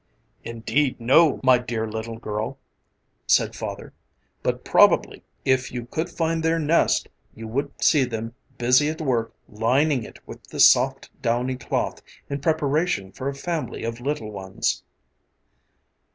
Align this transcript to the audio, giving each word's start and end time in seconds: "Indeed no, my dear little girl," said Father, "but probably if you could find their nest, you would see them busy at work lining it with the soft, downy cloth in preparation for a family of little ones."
"Indeed 0.43 0.99
no, 0.99 1.39
my 1.43 1.59
dear 1.59 1.85
little 1.87 2.17
girl," 2.17 2.57
said 3.27 3.55
Father, 3.55 3.93
"but 4.41 4.65
probably 4.65 5.21
if 5.45 5.71
you 5.71 5.85
could 5.85 6.09
find 6.09 6.41
their 6.41 6.57
nest, 6.57 7.07
you 7.35 7.47
would 7.47 7.71
see 7.83 8.03
them 8.05 8.33
busy 8.57 8.89
at 8.89 8.99
work 8.99 9.31
lining 9.47 10.01
it 10.01 10.17
with 10.27 10.45
the 10.45 10.59
soft, 10.59 11.11
downy 11.21 11.55
cloth 11.55 12.01
in 12.31 12.39
preparation 12.39 13.11
for 13.11 13.29
a 13.29 13.35
family 13.35 13.83
of 13.83 14.01
little 14.01 14.31
ones." 14.31 14.81